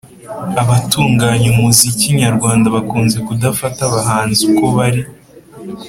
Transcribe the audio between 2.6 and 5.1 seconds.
bakunze kudafata abahanzi uko bari